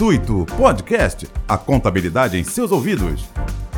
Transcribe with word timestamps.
Intuito 0.00 0.46
Podcast, 0.56 1.28
a 1.46 1.58
contabilidade 1.58 2.38
em 2.38 2.42
seus 2.42 2.72
ouvidos. 2.72 3.28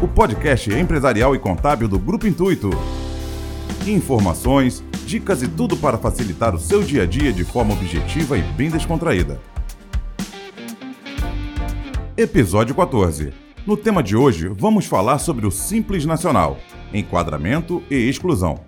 O 0.00 0.06
podcast 0.06 0.72
empresarial 0.72 1.34
e 1.34 1.38
contábil 1.40 1.88
do 1.88 1.98
Grupo 1.98 2.28
Intuito. 2.28 2.70
Informações, 3.84 4.84
dicas 5.04 5.42
e 5.42 5.48
tudo 5.48 5.76
para 5.76 5.98
facilitar 5.98 6.54
o 6.54 6.60
seu 6.60 6.80
dia 6.80 7.02
a 7.02 7.06
dia 7.06 7.32
de 7.32 7.42
forma 7.42 7.74
objetiva 7.74 8.38
e 8.38 8.42
bem 8.42 8.70
descontraída. 8.70 9.40
Episódio 12.16 12.72
14. 12.72 13.32
No 13.66 13.76
tema 13.76 14.00
de 14.00 14.14
hoje, 14.14 14.46
vamos 14.46 14.86
falar 14.86 15.18
sobre 15.18 15.44
o 15.44 15.50
Simples 15.50 16.06
Nacional, 16.06 16.56
enquadramento 16.94 17.82
e 17.90 17.96
exclusão. 17.96 18.60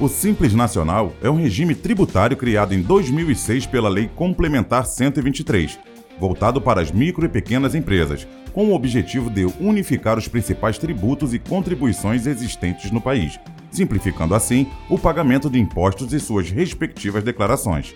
O 0.00 0.06
Simples 0.06 0.54
Nacional 0.54 1.12
é 1.20 1.28
um 1.28 1.34
regime 1.34 1.74
tributário 1.74 2.36
criado 2.36 2.72
em 2.72 2.80
2006 2.80 3.66
pela 3.66 3.88
Lei 3.88 4.08
Complementar 4.14 4.86
123, 4.86 5.76
voltado 6.20 6.60
para 6.60 6.80
as 6.80 6.92
micro 6.92 7.26
e 7.26 7.28
pequenas 7.28 7.74
empresas, 7.74 8.24
com 8.52 8.66
o 8.66 8.74
objetivo 8.76 9.28
de 9.28 9.44
unificar 9.58 10.16
os 10.16 10.28
principais 10.28 10.78
tributos 10.78 11.34
e 11.34 11.40
contribuições 11.40 12.28
existentes 12.28 12.92
no 12.92 13.00
país, 13.00 13.40
simplificando 13.72 14.36
assim 14.36 14.68
o 14.88 14.96
pagamento 14.96 15.50
de 15.50 15.58
impostos 15.58 16.12
e 16.12 16.20
suas 16.20 16.48
respectivas 16.48 17.24
declarações. 17.24 17.92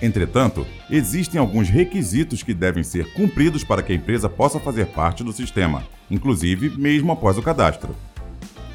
Entretanto, 0.00 0.64
existem 0.88 1.40
alguns 1.40 1.68
requisitos 1.68 2.44
que 2.44 2.54
devem 2.54 2.84
ser 2.84 3.12
cumpridos 3.14 3.64
para 3.64 3.82
que 3.82 3.92
a 3.92 3.96
empresa 3.96 4.28
possa 4.28 4.60
fazer 4.60 4.86
parte 4.86 5.24
do 5.24 5.32
sistema, 5.32 5.82
inclusive 6.08 6.70
mesmo 6.78 7.10
após 7.10 7.36
o 7.36 7.42
cadastro. 7.42 7.96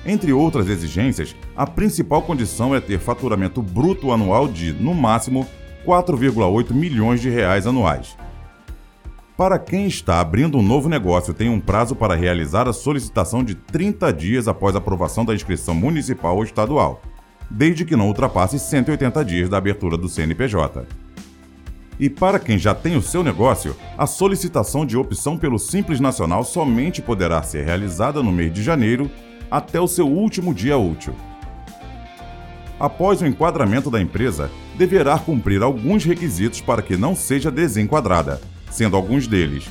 Entre 0.10 0.34
outras 0.34 0.68
exigências, 0.68 1.36
a 1.56 1.68
principal 1.68 2.24
condição 2.24 2.74
é 2.74 2.82
ter 2.82 2.98
faturamento 2.98 3.62
bruto 3.62 4.12
anual 4.12 4.48
de, 4.48 4.74
no 4.74 4.96
máximo, 4.96 5.48
4,8 5.86 6.74
milhões 6.74 7.22
de 7.22 7.30
reais 7.30 7.68
anuais. 7.68 8.18
Para 9.38 9.60
quem 9.60 9.86
está 9.86 10.20
abrindo 10.20 10.58
um 10.58 10.64
novo 10.64 10.90
negócio, 10.90 11.32
tem 11.32 11.48
um 11.48 11.60
prazo 11.60 11.96
para 11.96 12.16
realizar 12.16 12.68
a 12.68 12.74
solicitação 12.74 13.44
de 13.44 13.54
30 13.54 14.12
dias 14.12 14.48
após 14.48 14.74
a 14.74 14.80
aprovação 14.80 15.24
da 15.24 15.36
inscrição 15.36 15.76
municipal 15.76 16.38
ou 16.38 16.44
estadual, 16.44 17.04
desde 17.48 17.86
que 17.86 17.96
não 17.96 18.08
ultrapasse 18.08 18.58
180 18.58 19.24
dias 19.24 19.48
da 19.48 19.60
abertura 19.60 19.96
do 19.96 20.10
CNPJ. 20.10 20.88
E 22.00 22.10
para 22.10 22.40
quem 22.40 22.58
já 22.58 22.74
tem 22.74 22.98
o 22.98 23.02
seu 23.04 23.24
negócio, 23.24 23.76
a 23.96 24.08
solicitação 24.08 24.88
de 24.88 24.98
opção 24.98 25.38
pelo 25.38 25.60
Simples 25.60 26.00
Nacional 26.00 26.44
somente 26.44 27.00
poderá 27.00 27.44
ser 27.44 27.64
realizada 27.64 28.24
no 28.24 28.32
mês 28.32 28.52
de 28.52 28.64
janeiro 28.64 29.08
até 29.50 29.80
o 29.80 29.88
seu 29.88 30.08
último 30.08 30.54
dia 30.54 30.78
útil. 30.78 31.14
Após 32.80 33.22
o 33.22 33.26
enquadramento 33.26 33.92
da 33.92 34.02
empresa, 34.02 34.50
deverá 34.78 35.20
cumprir 35.20 35.62
alguns 35.62 36.06
requisitos 36.06 36.62
para 36.62 36.82
que 36.82 36.96
não 36.96 37.14
seja 37.14 37.52
desenquadrada, 37.52 38.40
sendo 38.72 38.96
alguns 38.96 39.28
deles: 39.28 39.68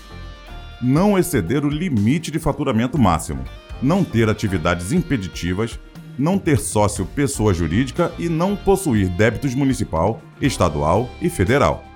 não 0.82 1.18
exceder 1.18 1.64
o 1.64 1.70
limite 1.70 2.30
de 2.30 2.38
faturamento 2.38 2.98
máximo, 2.98 3.42
não 3.80 4.04
ter 4.04 4.28
atividades 4.28 4.92
impeditivas, 4.92 5.78
não 6.18 6.38
ter 6.38 6.58
sócio 6.58 7.06
pessoa 7.06 7.54
jurídica 7.54 8.12
e 8.18 8.28
não 8.28 8.56
possuir 8.56 9.08
débitos 9.08 9.54
municipal, 9.54 10.20
estadual 10.40 11.08
e 11.22 11.30
federal. 11.30 11.87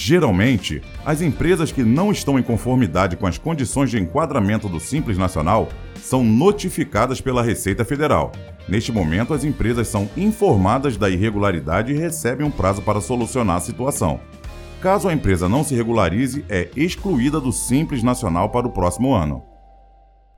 Geralmente, 0.00 0.80
as 1.04 1.20
empresas 1.20 1.72
que 1.72 1.82
não 1.82 2.12
estão 2.12 2.38
em 2.38 2.42
conformidade 2.42 3.16
com 3.16 3.26
as 3.26 3.36
condições 3.36 3.90
de 3.90 3.98
enquadramento 3.98 4.68
do 4.68 4.78
Simples 4.78 5.18
Nacional 5.18 5.68
são 6.00 6.22
notificadas 6.22 7.20
pela 7.20 7.42
Receita 7.42 7.84
Federal. 7.84 8.30
Neste 8.68 8.92
momento, 8.92 9.34
as 9.34 9.42
empresas 9.42 9.88
são 9.88 10.08
informadas 10.16 10.96
da 10.96 11.10
irregularidade 11.10 11.92
e 11.92 11.98
recebem 11.98 12.46
um 12.46 12.50
prazo 12.50 12.80
para 12.80 13.00
solucionar 13.00 13.56
a 13.56 13.60
situação. 13.60 14.20
Caso 14.80 15.08
a 15.08 15.12
empresa 15.12 15.48
não 15.48 15.64
se 15.64 15.74
regularize, 15.74 16.44
é 16.48 16.70
excluída 16.76 17.40
do 17.40 17.50
Simples 17.50 18.00
Nacional 18.00 18.50
para 18.50 18.68
o 18.68 18.72
próximo 18.72 19.12
ano. 19.12 19.42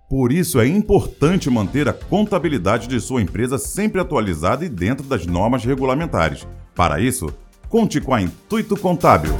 Por 0.08 0.32
isso 0.32 0.58
é 0.58 0.66
importante 0.66 1.50
manter 1.50 1.86
a 1.86 1.92
contabilidade 1.92 2.88
de 2.88 2.98
sua 2.98 3.20
empresa 3.20 3.58
sempre 3.58 4.00
atualizada 4.00 4.64
e 4.64 4.70
dentro 4.70 5.06
das 5.06 5.26
normas 5.26 5.66
regulamentares. 5.66 6.48
Para 6.74 6.98
isso, 6.98 7.26
conte 7.70 8.00
com 8.00 8.12
a 8.12 8.20
Intuito 8.20 8.76
Contábil. 8.76 9.32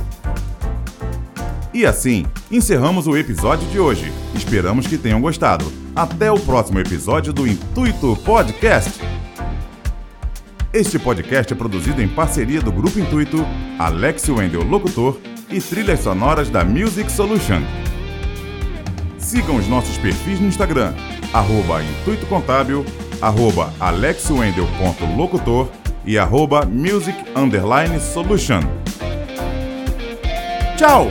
E 1.74 1.84
assim, 1.84 2.24
encerramos 2.48 3.08
o 3.08 3.16
episódio 3.16 3.68
de 3.68 3.80
hoje. 3.80 4.12
Esperamos 4.34 4.86
que 4.86 4.96
tenham 4.96 5.20
gostado. 5.20 5.70
Até 5.96 6.30
o 6.30 6.38
próximo 6.38 6.78
episódio 6.78 7.32
do 7.32 7.44
Intuito 7.46 8.16
Podcast. 8.24 9.00
Este 10.72 10.96
podcast 10.96 11.52
é 11.52 11.56
produzido 11.56 12.00
em 12.00 12.06
parceria 12.06 12.62
do 12.62 12.70
Grupo 12.70 13.00
Intuito, 13.00 13.44
Alex 13.76 14.28
Wendel 14.28 14.62
Locutor 14.62 15.18
e 15.50 15.60
trilhas 15.60 15.98
sonoras 15.98 16.48
da 16.48 16.64
Music 16.64 17.10
Solution. 17.10 17.60
Sigam 19.18 19.56
os 19.56 19.66
nossos 19.66 19.98
perfis 19.98 20.38
no 20.38 20.46
Instagram, 20.46 20.94
arroba 21.32 21.82
Intuito 21.82 22.24
Contábil, 22.26 22.86
arroba 23.20 23.74
alexwendel.locutor 23.80 25.68
e 26.04 26.18
arroba 26.18 26.64
music 26.64 27.16
underline 27.34 27.98
solution. 28.00 28.62
Tchau! 30.76 31.08